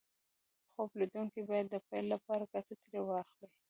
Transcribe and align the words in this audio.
خوب 0.71 0.89
ليدونکي 0.99 1.41
بايد 1.49 1.67
د 1.71 1.75
پيل 1.87 2.05
لپاره 2.13 2.43
ګټه 2.53 2.75
ترې 2.83 2.99
واخلي. 3.03 3.47